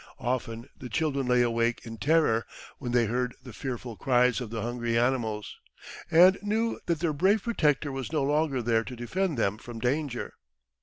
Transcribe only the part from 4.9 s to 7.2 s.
animals, and knew that their